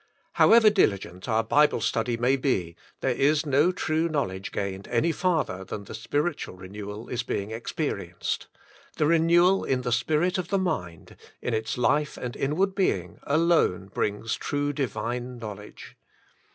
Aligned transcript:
^' 0.01 0.03
How 0.33 0.51
ever 0.51 0.71
diligent 0.71 1.29
our 1.29 1.43
Bible 1.43 1.79
study 1.79 2.17
may 2.17 2.35
be, 2.35 2.75
there 3.01 3.11
is 3.13 3.45
no 3.45 3.71
true 3.71 4.09
knowledge 4.09 4.51
gained 4.51 4.87
any 4.87 5.11
farther 5.11 5.63
than 5.63 5.83
the 5.83 5.93
spiritual 5.93 6.55
renewal 6.55 7.07
is 7.07 7.21
being 7.21 7.51
experienced; 7.51 8.47
"the 8.97 9.05
re 9.05 9.19
newal 9.19 9.63
in 9.63 9.81
the 9.83 9.91
spirit 9.91 10.39
of 10.39 10.47
the 10.47 10.57
mind," 10.57 11.17
in 11.39 11.53
its 11.53 11.77
life 11.77 12.17
and 12.17 12.35
inward 12.35 12.73
being, 12.73 13.19
alone 13.27 13.89
brings 13.93 14.33
true 14.35 14.73
Divine 14.73 15.37
knowledge. 15.37 15.95